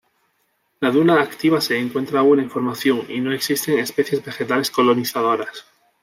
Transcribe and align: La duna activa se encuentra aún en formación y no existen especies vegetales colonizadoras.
La 0.79 0.89
duna 0.89 1.19
activa 1.21 1.61
se 1.61 1.77
encuentra 1.77 2.21
aún 2.21 2.39
en 2.39 2.49
formación 2.49 3.05
y 3.07 3.19
no 3.19 3.31
existen 3.31 3.77
especies 3.77 4.25
vegetales 4.25 4.71
colonizadoras. 4.71 5.65